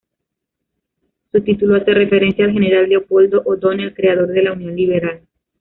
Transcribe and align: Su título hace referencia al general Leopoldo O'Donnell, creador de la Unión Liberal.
Su 1.31 1.41
título 1.43 1.75
hace 1.75 1.93
referencia 1.93 2.45
al 2.45 2.53
general 2.53 2.89
Leopoldo 2.89 3.43
O'Donnell, 3.45 3.93
creador 3.93 4.29
de 4.29 4.41
la 4.41 4.53
Unión 4.53 4.75
Liberal. 4.75 5.21